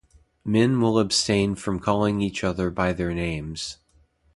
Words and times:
Men 0.43 0.81
will 0.81 0.97
abstain 0.97 1.53
from 1.53 1.79
calling 1.79 2.23
each 2.23 2.43
other 2.43 2.71
by 2.71 2.91
their 2.91 3.13
names. 3.13 3.77